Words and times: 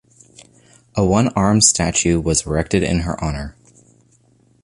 A 0.95 1.05
one-armed 1.05 1.63
statue 1.63 2.19
was 2.19 2.47
erected 2.47 2.81
in 2.81 3.01
her 3.01 3.23
honor. 3.23 3.55